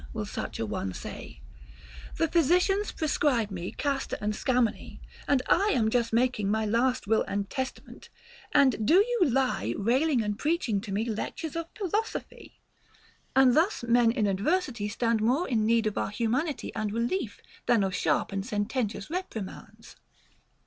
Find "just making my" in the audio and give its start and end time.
5.91-6.65